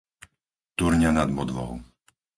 Turňa 0.77 1.09
nad 1.17 1.29
Bodvou 1.37 1.73